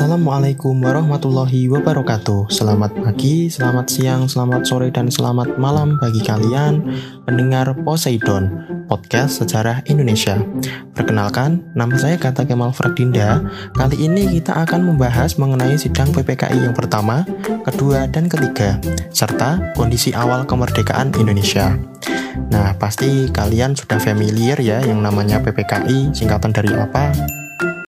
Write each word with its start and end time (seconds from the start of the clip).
Assalamualaikum 0.00 0.80
warahmatullahi 0.80 1.68
wabarakatuh. 1.68 2.48
Selamat 2.48 2.88
pagi, 3.04 3.52
selamat 3.52 3.84
siang, 3.84 4.24
selamat 4.24 4.64
sore, 4.64 4.88
dan 4.88 5.12
selamat 5.12 5.60
malam 5.60 6.00
bagi 6.00 6.24
kalian 6.24 6.80
pendengar 7.28 7.76
Poseidon, 7.84 8.48
podcast 8.88 9.44
sejarah 9.44 9.84
Indonesia. 9.92 10.40
Perkenalkan, 10.96 11.60
nama 11.76 11.92
saya 12.00 12.16
Kata 12.16 12.48
Kemal 12.48 12.72
Ferdinda. 12.72 13.44
Kali 13.76 14.00
ini 14.00 14.40
kita 14.40 14.64
akan 14.64 14.88
membahas 14.88 15.36
mengenai 15.36 15.76
sidang 15.76 16.08
PPKI 16.16 16.64
yang 16.64 16.72
pertama, 16.72 17.28
kedua, 17.68 18.08
dan 18.08 18.24
ketiga 18.24 18.80
Serta 19.12 19.76
kondisi 19.76 20.16
awal 20.16 20.48
kemerdekaan 20.48 21.12
Indonesia. 21.20 21.76
Nah, 22.48 22.72
pasti 22.80 23.28
kalian 23.28 23.76
sudah 23.76 24.00
familiar 24.00 24.56
ya 24.64 24.80
yang 24.80 25.04
namanya 25.04 25.44
PPKI, 25.44 26.16
singkatan 26.16 26.56
dari 26.56 26.72
apa? 26.72 27.12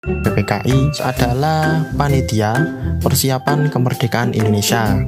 PPKI 0.03 0.99
adalah 0.99 1.87
panitia 1.95 2.51
persiapan 2.99 3.71
kemerdekaan 3.71 4.35
Indonesia. 4.35 4.99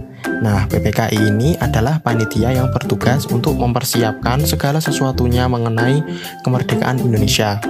Nah, 0.45 0.69
PPKI 0.69 1.33
ini 1.33 1.57
adalah 1.57 2.01
panitia 2.01 2.53
yang 2.53 2.69
bertugas 2.73 3.25
untuk 3.29 3.57
mempersiapkan 3.57 4.45
segala 4.45 4.81
sesuatunya 4.81 5.49
mengenai 5.49 6.05
kemerdekaan 6.45 7.01
Indonesia. 7.01 7.61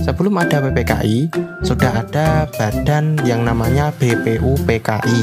Sebelum 0.00 0.38
ada 0.38 0.62
PPKI, 0.62 1.30
sudah 1.66 2.06
ada 2.06 2.46
badan 2.54 3.18
yang 3.26 3.42
namanya 3.46 3.90
BPUPKI 3.98 5.22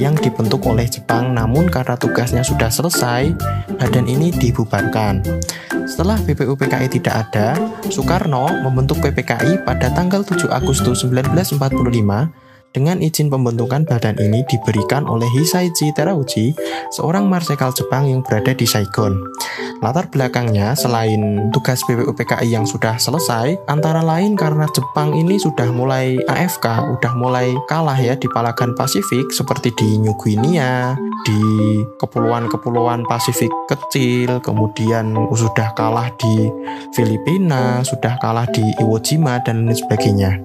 yang 0.00 0.16
dibentuk 0.18 0.62
oleh 0.66 0.88
Jepang 0.88 1.32
namun 1.36 1.68
karena 1.68 1.94
tugasnya 1.96 2.42
sudah 2.42 2.68
selesai, 2.68 3.32
badan 3.78 4.06
ini 4.08 4.34
dibubarkan. 4.34 5.22
Setelah 5.86 6.16
BPUPKI 6.22 6.86
tidak 6.88 7.28
ada, 7.28 7.58
Soekarno 7.90 8.48
membentuk 8.62 9.02
PPKI 9.02 9.66
pada 9.66 9.90
tanggal 9.90 10.22
7 10.22 10.48
Agustus 10.48 11.04
1945 11.04 11.58
dengan 12.72 13.04
izin 13.04 13.28
pembentukan 13.28 13.84
badan 13.84 14.16
ini 14.16 14.42
diberikan 14.48 15.04
oleh 15.04 15.28
Hisaichi 15.36 15.92
Terauchi, 15.92 16.56
seorang 16.96 17.28
marsekal 17.28 17.70
Jepang 17.76 18.08
yang 18.08 18.24
berada 18.24 18.56
di 18.56 18.64
Saigon. 18.64 19.20
Latar 19.84 20.08
belakangnya, 20.08 20.72
selain 20.72 21.52
tugas 21.52 21.84
BPUPKI 21.84 22.48
yang 22.48 22.64
sudah 22.64 22.96
selesai, 22.96 23.60
antara 23.68 24.00
lain 24.00 24.38
karena 24.38 24.64
Jepang 24.72 25.12
ini 25.12 25.36
sudah 25.36 25.68
mulai 25.68 26.16
AFK, 26.24 26.96
udah 26.98 27.12
mulai 27.18 27.52
kalah 27.68 27.98
ya 27.98 28.16
di 28.16 28.30
palagan 28.32 28.72
Pasifik 28.72 29.28
seperti 29.34 29.74
di 29.76 30.00
New 30.00 30.16
Guinea, 30.16 30.96
di 31.28 31.42
kepulauan-kepulauan 32.00 33.04
Pasifik 33.04 33.52
kecil, 33.68 34.40
kemudian 34.40 35.12
sudah 35.34 35.76
kalah 35.76 36.08
di 36.16 36.48
Filipina, 36.96 37.84
sudah 37.84 38.16
kalah 38.22 38.48
di 38.48 38.64
Iwo 38.80 38.96
Jima, 39.02 39.42
dan 39.44 39.66
lain 39.66 39.76
sebagainya 39.76 40.40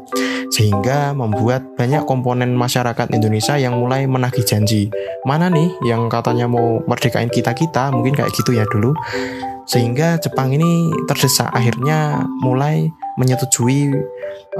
sehingga 0.51 1.11
membuat 1.11 1.75
banyak 1.75 2.03
komponen 2.07 2.55
masyarakat 2.55 3.11
Indonesia 3.13 3.55
yang 3.59 3.77
mulai 3.79 4.07
menagih 4.07 4.43
janji. 4.43 4.87
Mana 5.27 5.51
nih 5.51 5.69
yang 5.87 6.07
katanya 6.07 6.47
mau 6.47 6.81
merdekain 6.87 7.29
kita-kita, 7.29 7.91
mungkin 7.91 8.15
kayak 8.15 8.31
gitu 8.35 8.55
ya 8.55 8.63
dulu. 8.67 8.95
Sehingga 9.67 10.15
Jepang 10.23 10.55
ini 10.55 10.91
terdesak 11.11 11.51
akhirnya 11.51 12.23
mulai 12.39 12.87
menyetujui 13.17 13.91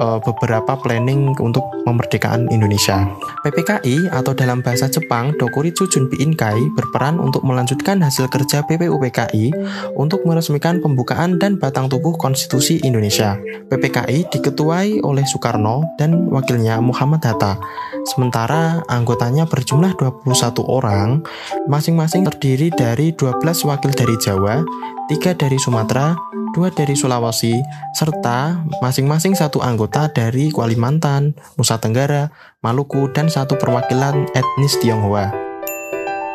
uh, 0.02 0.20
beberapa 0.22 0.76
planning 0.81 1.38
untuk 1.40 1.64
kemerdekaan 1.86 2.50
Indonesia. 2.52 3.08
PPKI 3.46 4.12
atau 4.12 4.34
dalam 4.34 4.59
bahasa 4.59 4.90
Jepang 4.92 5.31
Dokuritsu 5.38 5.88
Junbi 5.88 6.20
Inkai 6.20 6.58
berperan 6.76 7.22
untuk 7.22 7.46
melanjutkan 7.46 8.02
hasil 8.04 8.28
kerja 8.28 8.66
PPUPKI 8.66 9.54
untuk 9.96 10.26
meresmikan 10.28 10.81
pembukaan 10.84 11.40
dan 11.40 11.56
batang 11.62 11.88
tubuh 11.88 12.18
konstitusi 12.18 12.81
Indonesia. 12.84 13.40
PPKI 13.70 14.28
diketuai 14.34 15.06
oleh 15.06 15.24
Soekarno 15.24 15.86
dan 15.96 16.28
wakilnya 16.34 16.81
Muhammad 16.81 17.24
Hatta. 17.24 17.56
Sementara 18.08 18.88
anggotanya 18.88 19.44
berjumlah 19.44 20.00
21 20.00 20.64
orang, 20.64 21.28
masing-masing 21.68 22.24
terdiri 22.24 22.72
dari 22.72 23.12
12 23.12 23.44
wakil 23.68 23.92
dari 23.92 24.16
Jawa, 24.16 24.64
3 25.12 25.36
dari 25.36 25.60
Sumatera, 25.60 26.16
dua 26.57 26.73
dari 26.73 26.97
Sulawesi, 26.97 27.53
serta 27.94 28.66
masing-masing 28.81 29.38
satu 29.38 29.62
anggota 29.62 30.09
dari 30.09 30.50
Kalimantan, 30.50 31.38
Nusa 31.53 31.78
Tenggara, 31.78 32.34
Maluku, 32.66 33.13
dan 33.13 33.29
satu 33.29 33.62
perwakilan 33.62 34.25
etnis 34.34 34.73
Tionghoa. 34.81 35.29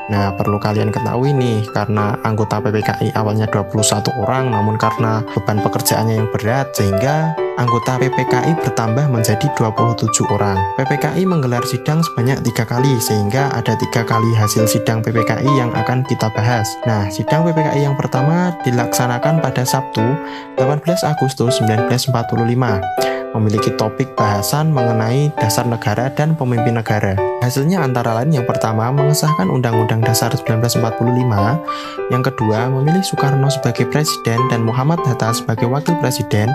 Nah, 0.06 0.30
perlu 0.38 0.62
kalian 0.62 0.94
ketahui 0.94 1.34
nih, 1.34 1.66
karena 1.74 2.14
anggota 2.22 2.62
PPKI 2.62 3.18
awalnya 3.18 3.50
21 3.50 4.14
orang, 4.22 4.54
namun 4.54 4.78
karena 4.78 5.26
beban 5.34 5.58
pekerjaannya 5.58 6.14
yang 6.22 6.28
berat, 6.30 6.70
sehingga 6.70 7.34
anggota 7.62 7.96
PPKI 8.02 8.58
bertambah 8.58 9.06
menjadi 9.06 9.46
27 9.54 10.10
orang. 10.34 10.58
PPKI 10.74 11.22
menggelar 11.22 11.62
sidang 11.62 12.02
sebanyak 12.02 12.42
tiga 12.42 12.66
kali, 12.66 12.98
sehingga 12.98 13.54
ada 13.54 13.78
tiga 13.78 14.02
kali 14.02 14.34
hasil 14.34 14.66
sidang 14.66 15.00
PPKI 15.00 15.50
yang 15.54 15.70
akan 15.70 16.02
kita 16.10 16.26
bahas. 16.34 16.66
Nah, 16.84 17.06
sidang 17.08 17.46
PPKI 17.46 17.86
yang 17.86 17.94
pertama 17.94 18.50
dilaksanakan 18.66 19.38
pada 19.38 19.62
Sabtu, 19.62 20.02
18 20.58 21.06
Agustus 21.06 21.62
1945 21.62 23.01
memiliki 23.34 23.72
topik 23.76 24.12
bahasan 24.16 24.72
mengenai 24.72 25.32
dasar 25.41 25.65
negara 25.65 26.12
dan 26.12 26.37
pemimpin 26.37 26.76
negara. 26.76 27.16
Hasilnya 27.41 27.82
antara 27.82 28.15
lain 28.20 28.32
yang 28.32 28.47
pertama 28.47 28.93
mengesahkan 28.94 29.50
Undang-Undang 29.50 30.04
Dasar 30.04 30.31
1945, 30.32 30.78
yang 32.12 32.22
kedua 32.22 32.70
memilih 32.70 33.03
Soekarno 33.03 33.48
sebagai 33.50 33.88
presiden 33.91 34.38
dan 34.53 34.62
Muhammad 34.62 35.03
Hatta 35.03 35.34
sebagai 35.34 35.66
wakil 35.66 35.97
presiden, 35.98 36.53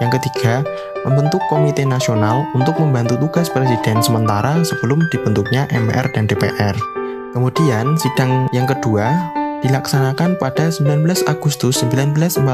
yang 0.00 0.10
ketiga 0.10 0.64
membentuk 1.04 1.42
Komite 1.48 1.84
Nasional 1.84 2.46
untuk 2.56 2.78
membantu 2.80 3.20
tugas 3.20 3.50
presiden 3.52 4.00
sementara 4.00 4.62
sebelum 4.64 5.02
dibentuknya 5.12 5.68
MPR 5.72 6.08
dan 6.14 6.24
DPR. 6.24 6.76
Kemudian 7.30 7.94
sidang 7.94 8.50
yang 8.50 8.66
kedua 8.66 9.38
dilaksanakan 9.60 10.40
pada 10.40 10.72
19 10.72 11.04
Agustus 11.28 11.84
1945. 11.84 12.44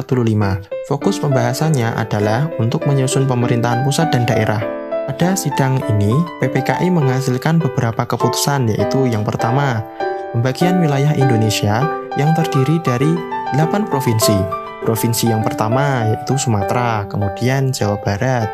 Fokus 0.90 1.16
pembahasannya 1.22 1.94
adalah 1.94 2.50
untuk 2.58 2.86
menyusun 2.86 3.30
pemerintahan 3.30 3.86
pusat 3.86 4.10
dan 4.10 4.26
daerah. 4.26 4.62
Pada 5.06 5.38
sidang 5.38 5.78
ini, 5.86 6.10
PPKI 6.42 6.90
menghasilkan 6.90 7.62
beberapa 7.62 8.02
keputusan 8.02 8.74
yaitu 8.74 9.06
yang 9.06 9.22
pertama, 9.22 9.86
pembagian 10.34 10.82
wilayah 10.82 11.14
Indonesia 11.14 11.86
yang 12.18 12.34
terdiri 12.34 12.82
dari 12.82 13.14
8 13.54 13.86
provinsi. 13.86 14.34
Provinsi 14.82 15.30
yang 15.30 15.46
pertama 15.46 16.10
yaitu 16.10 16.34
Sumatera, 16.34 17.06
kemudian 17.06 17.70
Jawa 17.70 18.02
Barat, 18.02 18.50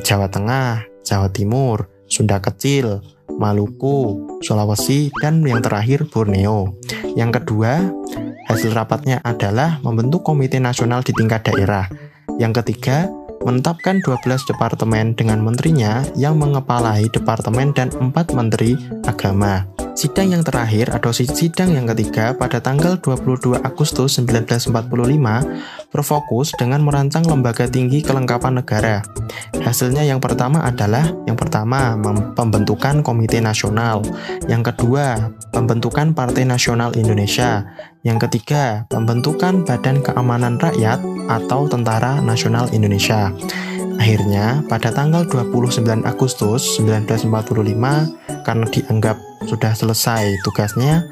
Jawa 0.00 0.32
Tengah, 0.32 0.88
Jawa 1.04 1.28
Timur, 1.28 1.91
Sunda 2.12 2.36
Kecil, 2.44 3.00
Maluku, 3.40 4.28
Sulawesi, 4.44 5.08
dan 5.24 5.40
yang 5.40 5.64
terakhir 5.64 6.04
Borneo. 6.12 6.76
Yang 7.16 7.40
kedua, 7.40 7.88
hasil 8.52 8.76
rapatnya 8.76 9.24
adalah 9.24 9.80
membentuk 9.80 10.20
komite 10.20 10.60
nasional 10.60 11.00
di 11.00 11.16
tingkat 11.16 11.48
daerah. 11.48 11.88
Yang 12.36 12.60
ketiga, 12.60 13.08
menetapkan 13.42 14.04
12 14.04 14.44
departemen 14.44 15.16
dengan 15.16 15.40
menterinya 15.40 16.04
yang 16.14 16.38
mengepalai 16.38 17.08
departemen 17.10 17.72
dan 17.72 17.88
4 17.90 18.12
menteri 18.36 18.76
agama. 19.08 19.66
Sidang 19.92 20.32
yang 20.32 20.40
terakhir 20.40 20.88
atau 20.88 21.12
sidang 21.12 21.76
yang 21.76 21.84
ketiga 21.84 22.32
pada 22.32 22.64
tanggal 22.64 22.96
22 22.96 23.60
Agustus 23.60 24.16
1945 24.16 24.72
berfokus 25.92 26.56
dengan 26.56 26.80
merancang 26.82 27.22
lembaga 27.28 27.68
tinggi 27.68 28.00
kelengkapan 28.00 28.58
negara. 28.64 29.04
Hasilnya 29.60 30.02
yang 30.02 30.18
pertama 30.18 30.64
adalah 30.64 31.04
yang 31.28 31.36
pertama 31.36 31.94
pembentukan 32.34 33.04
Komite 33.04 33.38
Nasional, 33.38 34.02
yang 34.48 34.64
kedua 34.64 35.30
pembentukan 35.52 36.16
Partai 36.16 36.48
Nasional 36.48 36.96
Indonesia, 36.96 37.62
yang 38.02 38.16
ketiga 38.18 38.88
pembentukan 38.88 39.62
Badan 39.62 40.00
Keamanan 40.02 40.58
Rakyat 40.58 40.98
atau 41.28 41.68
Tentara 41.70 42.18
Nasional 42.24 42.72
Indonesia. 42.74 43.30
Akhirnya, 44.02 44.66
pada 44.66 44.90
tanggal 44.90 45.22
29 45.30 46.02
Agustus 46.02 46.74
1945, 46.80 48.42
karena 48.42 48.66
dianggap 48.66 49.14
sudah 49.46 49.72
selesai 49.74 50.42
tugasnya, 50.46 51.06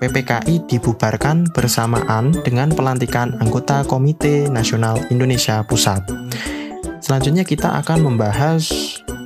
PPKI 0.00 0.68
dibubarkan 0.68 1.48
bersamaan 1.54 2.34
dengan 2.44 2.72
pelantikan 2.72 3.36
anggota 3.40 3.86
Komite 3.86 4.50
Nasional 4.50 5.00
Indonesia 5.08 5.64
Pusat. 5.64 6.08
Selanjutnya 7.00 7.44
kita 7.44 7.80
akan 7.84 8.00
membahas 8.00 8.68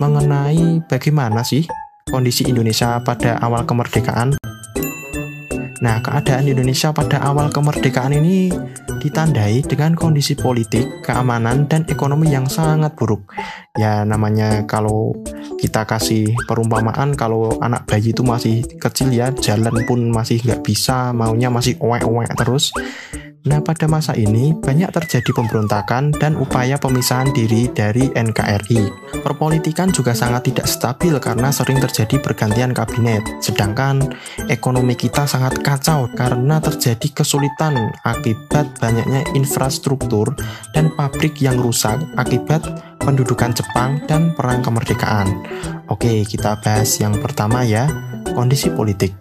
mengenai 0.03 0.83
bagaimana 0.87 1.43
sih 1.47 1.67
kondisi 2.09 2.47
Indonesia 2.49 2.99
pada 3.05 3.39
awal 3.39 3.63
kemerdekaan. 3.69 4.35
Nah, 5.79 6.03
keadaan 6.03 6.51
Indonesia 6.51 6.91
pada 6.91 7.23
awal 7.23 7.55
kemerdekaan 7.55 8.11
ini 8.11 8.51
ditandai 8.99 9.63
dengan 9.63 9.95
kondisi 9.95 10.35
politik, 10.35 11.07
keamanan, 11.07 11.71
dan 11.71 11.87
ekonomi 11.87 12.35
yang 12.35 12.51
sangat 12.51 12.99
buruk. 12.99 13.31
Ya, 13.79 14.03
namanya 14.03 14.67
kalau 14.67 15.15
kita 15.63 15.87
kasih 15.87 16.35
perumpamaan, 16.51 17.15
kalau 17.15 17.55
anak 17.63 17.87
bayi 17.87 18.11
itu 18.11 18.27
masih 18.27 18.67
kecil 18.83 19.15
ya, 19.15 19.31
jalan 19.31 19.87
pun 19.87 20.11
masih 20.11 20.43
nggak 20.43 20.67
bisa, 20.67 21.15
maunya 21.15 21.47
masih 21.47 21.79
owek-owek 21.79 22.35
terus. 22.35 22.75
Nah, 23.47 23.63
pada 23.63 23.87
masa 23.87 24.19
ini 24.19 24.51
banyak 24.51 24.91
terjadi 24.91 25.31
pemberontakan 25.31 26.11
dan 26.19 26.35
upaya 26.35 26.75
pemisahan 26.75 27.31
diri 27.31 27.71
dari 27.71 28.11
NKRI. 28.11 28.91
Perpolitikan 29.23 29.95
juga 29.95 30.11
sangat 30.11 30.51
tidak 30.51 30.67
stabil 30.67 31.15
karena 31.23 31.55
sering 31.55 31.79
terjadi 31.79 32.19
pergantian 32.19 32.75
kabinet. 32.75 33.23
Sedangkan 33.39 34.03
ekonomi 34.51 34.99
kita 34.99 35.23
sangat 35.31 35.63
kacau 35.63 36.11
karena 36.19 36.59
terjadi 36.59 37.09
kesulitan 37.15 37.95
akibat 38.03 38.75
banyaknya 38.83 39.23
infrastruktur 39.39 40.35
dan 40.75 40.91
pabrik 40.99 41.39
yang 41.39 41.63
rusak 41.63 41.95
akibat 42.19 42.67
pendudukan 42.99 43.55
Jepang 43.55 44.03
dan 44.11 44.35
perang 44.35 44.67
kemerdekaan. 44.67 45.47
Oke, 45.87 46.27
kita 46.27 46.59
bahas 46.59 46.91
yang 46.99 47.15
pertama 47.23 47.63
ya, 47.63 47.87
kondisi 48.35 48.69
politik. 48.69 49.15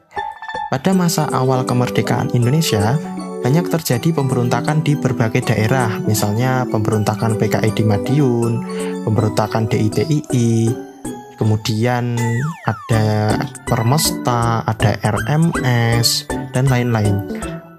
Pada 0.68 0.92
masa 0.92 1.32
awal 1.32 1.64
kemerdekaan 1.64 2.36
Indonesia, 2.36 3.00
banyak 3.42 3.66
terjadi 3.70 4.12
pemberontakan 4.14 4.82
di 4.82 4.98
berbagai 4.98 5.54
daerah, 5.54 6.02
misalnya 6.04 6.66
pemberontakan 6.68 7.38
PKI 7.38 7.72
di 7.72 7.84
Madiun, 7.86 8.54
pemberontakan 9.06 9.70
DITII, 9.70 10.68
kemudian 11.38 12.18
ada 12.66 13.06
Permesta, 13.64 14.66
ada 14.66 14.98
RMS, 15.00 16.28
dan 16.52 16.66
lain-lain. 16.68 17.24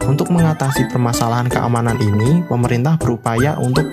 Untuk 0.08 0.32
mengatasi 0.32 0.88
permasalahan 0.88 1.52
keamanan 1.52 2.00
ini, 2.00 2.40
pemerintah 2.48 2.96
berupaya 2.96 3.60
untuk 3.60 3.84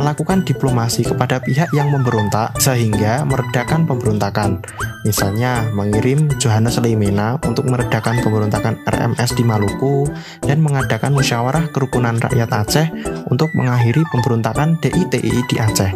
melakukan 0.00 0.40
diplomasi 0.48 1.04
kepada 1.04 1.44
pihak 1.44 1.68
yang 1.76 1.92
memberontak 1.92 2.56
sehingga 2.56 3.20
meredakan 3.28 3.84
pemberontakan. 3.84 4.64
Misalnya, 5.04 5.68
mengirim 5.76 6.32
Johannes 6.40 6.80
Leimena 6.80 7.36
untuk 7.44 7.68
meredakan 7.68 8.24
pemberontakan 8.24 8.80
RMS 8.88 9.36
di 9.36 9.44
Maluku 9.44 10.08
dan 10.40 10.64
mengadakan 10.64 11.12
musyawarah 11.12 11.68
kerukunan 11.68 12.16
rakyat 12.16 12.48
Aceh 12.48 12.88
untuk 13.28 13.52
mengakhiri 13.52 14.00
pemberontakan 14.08 14.80
DITI 14.80 15.44
di 15.44 15.56
Aceh. 15.60 15.92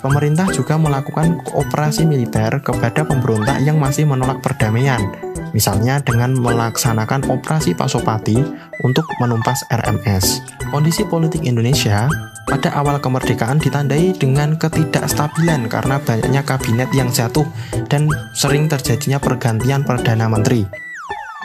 Pemerintah 0.00 0.48
juga 0.48 0.80
melakukan 0.80 1.44
operasi 1.52 2.08
militer 2.08 2.56
kepada 2.64 3.04
pemberontak 3.04 3.60
yang 3.60 3.76
masih 3.76 4.08
menolak 4.08 4.40
perdamaian, 4.40 5.12
misalnya 5.52 6.00
dengan 6.00 6.32
melaksanakan 6.40 7.28
operasi 7.28 7.76
Pasopati 7.76 8.40
untuk 8.80 9.04
menumpas 9.20 9.60
RMS. 9.68 10.40
Kondisi 10.72 11.04
politik 11.04 11.44
Indonesia 11.44 12.08
pada 12.48 12.72
awal 12.76 13.00
kemerdekaan 13.02 13.60
ditandai 13.60 14.16
dengan 14.16 14.56
ketidakstabilan 14.56 15.68
karena 15.68 15.96
banyaknya 16.00 16.42
kabinet 16.44 16.90
yang 16.96 17.12
jatuh 17.12 17.44
dan 17.90 18.08
sering 18.32 18.68
terjadinya 18.70 19.20
pergantian 19.20 19.84
Perdana 19.84 20.28
Menteri. 20.30 20.64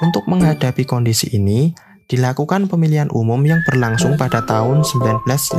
Untuk 0.03 0.27
menghadapi 0.27 0.83
kondisi 0.83 1.31
ini, 1.31 1.71
dilakukan 2.05 2.67
pemilihan 2.67 3.09
umum 3.15 3.41
yang 3.47 3.63
berlangsung 3.65 4.19
pada 4.19 4.43
tahun 4.45 4.83
1955 4.85 5.55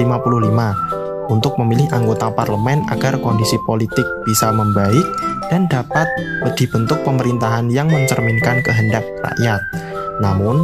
untuk 1.27 1.59
memilih 1.59 1.91
anggota 1.91 2.31
parlemen 2.31 2.87
agar 2.93 3.19
kondisi 3.19 3.59
politik 3.67 4.07
bisa 4.23 4.55
membaik 4.55 5.03
dan 5.51 5.67
dapat 5.67 6.07
dibentuk 6.55 7.03
pemerintahan 7.03 7.71
yang 7.71 7.91
mencerminkan 7.91 8.63
kehendak 8.63 9.03
rakyat. 9.23 9.63
Namun, 10.23 10.63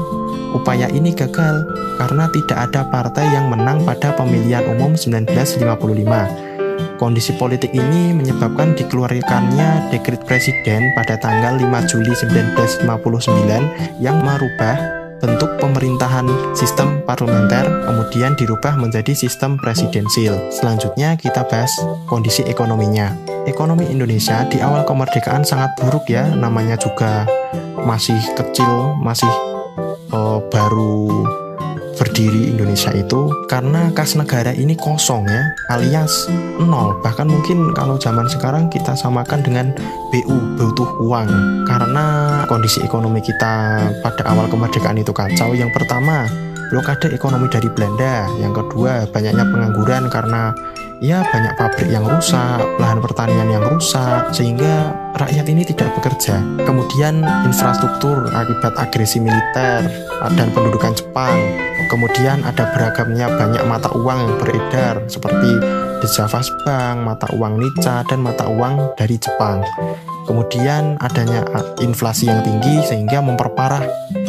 upaya 0.56 0.88
ini 0.88 1.12
gagal 1.12 1.66
karena 1.96 2.28
tidak 2.30 2.58
ada 2.70 2.86
partai 2.88 3.26
yang 3.32 3.50
menang 3.50 3.82
pada 3.82 4.14
pemilihan 4.16 4.64
umum 4.72 4.94
1955. 4.94 6.52
Kondisi 6.96 7.34
politik 7.34 7.74
ini 7.74 8.14
menyebabkan 8.14 8.78
dikeluarkannya 8.78 9.90
dekret 9.90 10.22
presiden 10.22 10.94
pada 10.94 11.18
tanggal 11.18 11.58
5 11.58 11.90
Juli 11.90 12.14
1959 12.14 13.98
yang 13.98 14.22
merubah 14.22 15.02
bentuk 15.22 15.54
pemerintahan 15.62 16.26
sistem 16.50 16.98
parlementer 17.06 17.62
kemudian 17.86 18.34
dirubah 18.34 18.74
menjadi 18.74 19.14
sistem 19.14 19.54
presidensil. 19.54 20.50
Selanjutnya 20.50 21.14
kita 21.14 21.46
bahas 21.46 21.70
kondisi 22.10 22.42
ekonominya. 22.42 23.14
Ekonomi 23.46 23.86
Indonesia 23.86 24.42
di 24.50 24.58
awal 24.58 24.82
kemerdekaan 24.82 25.46
sangat 25.46 25.70
buruk 25.78 26.10
ya, 26.10 26.26
namanya 26.26 26.74
juga 26.74 27.26
masih 27.86 28.18
kecil, 28.34 28.98
masih 28.98 29.30
uh, 30.10 30.42
baru 30.50 31.26
berdiri 32.02 32.50
Indonesia 32.50 32.90
itu 32.90 33.30
karena 33.46 33.94
kas 33.94 34.18
negara 34.18 34.50
ini 34.50 34.74
kosong 34.74 35.22
ya 35.30 35.38
alias 35.70 36.26
nol. 36.58 36.98
Bahkan 36.98 37.30
mungkin 37.30 37.70
kalau 37.78 37.94
zaman 37.94 38.26
sekarang 38.26 38.66
kita 38.66 38.98
samakan 38.98 39.38
dengan 39.46 39.70
BU 40.10 40.58
butuh 40.58 40.98
uang. 40.98 41.30
Karena 41.70 42.04
kondisi 42.50 42.82
ekonomi 42.82 43.22
kita 43.22 43.86
pada 44.02 44.22
awal 44.26 44.50
kemerdekaan 44.50 44.98
itu 44.98 45.14
kacau. 45.14 45.54
Yang 45.54 45.70
pertama 45.78 46.26
blokade 46.74 47.14
ekonomi 47.14 47.46
dari 47.46 47.70
Belanda. 47.70 48.26
Yang 48.42 48.66
kedua 48.66 49.06
banyaknya 49.06 49.46
pengangguran 49.46 50.10
karena 50.10 50.50
ya 51.02 51.26
banyak 51.26 51.58
pabrik 51.58 51.90
yang 51.90 52.06
rusak, 52.06 52.62
lahan 52.78 53.02
pertanian 53.02 53.50
yang 53.50 53.66
rusak, 53.66 54.30
sehingga 54.30 54.94
rakyat 55.18 55.50
ini 55.50 55.66
tidak 55.66 55.90
bekerja. 55.98 56.38
Kemudian 56.62 57.26
infrastruktur 57.42 58.30
akibat 58.30 58.78
agresi 58.78 59.18
militer 59.18 59.82
dan 60.38 60.48
pendudukan 60.54 60.94
Jepang. 60.94 61.34
Kemudian 61.90 62.46
ada 62.46 62.70
beragamnya 62.70 63.26
banyak 63.34 63.64
mata 63.66 63.90
uang 63.98 64.18
yang 64.30 64.34
beredar 64.38 64.94
seperti 65.10 65.50
The 66.00 66.08
Javas 66.08 66.48
Bank, 66.62 67.02
mata 67.02 67.26
uang 67.34 67.58
Nica, 67.58 68.06
dan 68.06 68.22
mata 68.22 68.46
uang 68.46 68.94
dari 68.94 69.18
Jepang. 69.18 69.66
Kemudian 70.22 71.02
adanya 71.02 71.42
inflasi 71.82 72.30
yang 72.30 72.46
tinggi 72.46 72.78
sehingga 72.86 73.18
memperparah 73.18 73.82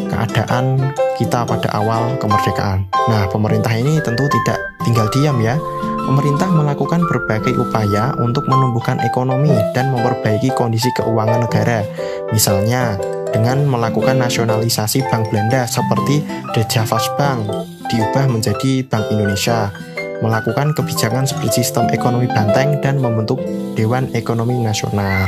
keadaan 0.10 0.92
kita 1.22 1.46
pada 1.46 1.70
awal 1.78 2.18
kemerdekaan. 2.18 2.90
Nah, 3.14 3.30
pemerintah 3.30 3.72
ini 3.78 4.02
tentu 4.02 4.26
tidak 4.26 4.58
tinggal 4.82 5.08
diam 5.14 5.38
ya 5.38 5.56
pemerintah 6.04 6.52
melakukan 6.52 7.04
berbagai 7.08 7.56
upaya 7.58 8.14
untuk 8.20 8.46
menumbuhkan 8.52 9.00
ekonomi 9.02 9.52
dan 9.72 9.90
memperbaiki 9.96 10.52
kondisi 10.54 10.92
keuangan 11.00 11.48
negara. 11.48 11.82
Misalnya, 12.30 13.00
dengan 13.34 13.66
melakukan 13.66 14.22
nasionalisasi 14.22 15.08
Bank 15.10 15.34
Belanda 15.34 15.66
seperti 15.66 16.22
The 16.54 16.64
Javas 16.70 17.10
Bank 17.18 17.50
diubah 17.90 18.30
menjadi 18.30 18.86
Bank 18.86 19.10
Indonesia, 19.10 19.74
melakukan 20.22 20.72
kebijakan 20.78 21.28
seperti 21.28 21.64
sistem 21.64 21.90
ekonomi 21.92 22.32
banteng 22.32 22.80
dan 22.80 23.02
membentuk 23.02 23.42
Dewan 23.76 24.08
Ekonomi 24.16 24.62
Nasional. 24.62 25.28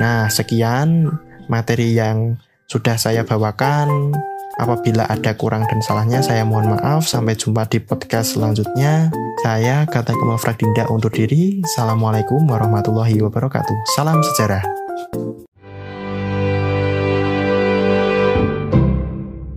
Nah, 0.00 0.32
sekian 0.32 1.12
materi 1.46 1.94
yang 1.94 2.40
sudah 2.66 2.96
saya 2.96 3.22
bawakan. 3.22 4.16
Apabila 4.54 5.10
ada 5.10 5.34
kurang 5.34 5.66
dan 5.66 5.82
salahnya, 5.82 6.22
saya 6.22 6.46
mohon 6.46 6.78
maaf. 6.78 7.10
Sampai 7.10 7.34
jumpa 7.34 7.66
di 7.66 7.82
podcast 7.82 8.38
selanjutnya. 8.38 9.10
Saya 9.42 9.82
Kata 9.84 10.14
Kemal 10.14 10.38
Fradinda 10.38 10.86
untuk 10.88 11.10
diri. 11.10 11.58
Assalamualaikum 11.66 12.46
warahmatullahi 12.46 13.18
wabarakatuh. 13.18 13.76
Salam 13.98 14.22
sejarah. 14.22 14.62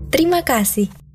Terima 0.10 0.42
kasih. 0.42 1.07